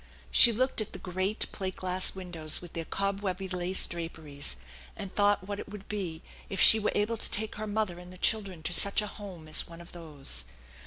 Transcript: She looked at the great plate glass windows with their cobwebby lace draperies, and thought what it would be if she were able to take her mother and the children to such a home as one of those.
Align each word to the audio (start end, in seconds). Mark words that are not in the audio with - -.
She 0.31 0.51
looked 0.51 0.81
at 0.81 0.93
the 0.93 0.97
great 0.97 1.45
plate 1.51 1.75
glass 1.75 2.15
windows 2.15 2.59
with 2.59 2.73
their 2.73 2.85
cobwebby 2.85 3.47
lace 3.49 3.85
draperies, 3.85 4.55
and 4.95 5.13
thought 5.13 5.47
what 5.47 5.59
it 5.59 5.69
would 5.69 5.87
be 5.87 6.23
if 6.49 6.59
she 6.59 6.79
were 6.79 6.91
able 6.95 7.17
to 7.17 7.29
take 7.29 7.53
her 7.57 7.67
mother 7.67 7.99
and 7.99 8.11
the 8.11 8.17
children 8.17 8.63
to 8.63 8.73
such 8.73 9.03
a 9.03 9.05
home 9.05 9.47
as 9.47 9.67
one 9.67 9.79
of 9.79 9.91
those. 9.91 10.43